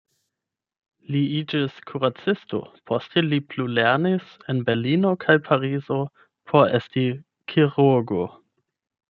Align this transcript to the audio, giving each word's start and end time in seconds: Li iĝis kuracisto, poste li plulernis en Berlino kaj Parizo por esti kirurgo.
Li 1.15 1.19
iĝis 1.39 1.75
kuracisto, 1.91 2.61
poste 2.91 3.23
li 3.25 3.39
plulernis 3.51 4.33
en 4.55 4.63
Berlino 4.71 5.13
kaj 5.27 5.37
Parizo 5.51 5.99
por 6.55 6.75
esti 6.81 7.07
kirurgo. 7.55 8.27